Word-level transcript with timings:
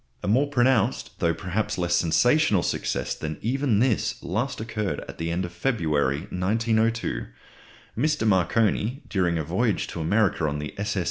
_]A 0.23 0.27
more 0.27 0.47
pronounced, 0.47 1.19
though 1.19 1.35
perhaps 1.35 1.77
less 1.77 1.93
sensational, 1.93 2.63
success 2.63 3.13
than 3.13 3.37
even 3.43 3.77
this 3.77 4.15
last 4.23 4.59
occurred 4.59 5.01
at 5.07 5.19
the 5.19 5.29
end 5.29 5.45
of 5.45 5.53
February, 5.53 6.21
1902. 6.31 7.27
Mr. 7.95 8.27
Marconi, 8.27 9.03
during 9.07 9.37
a 9.37 9.43
voyage 9.43 9.85
to 9.85 10.01
America 10.01 10.47
on 10.47 10.57
the 10.57 10.73
s.s. 10.75 10.99